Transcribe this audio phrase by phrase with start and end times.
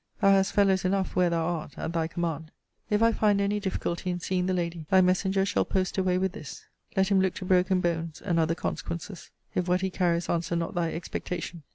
[0.19, 2.49] Thou hast fellows enough where thou art at thy command.
[2.89, 6.31] If I find any difficulty in seeing the lady, thy messenger shall post away with
[6.31, 6.65] this.
[6.97, 10.73] Let him look to broken bones, and other consequences, if what he carries answer not
[10.73, 11.61] thy expectation.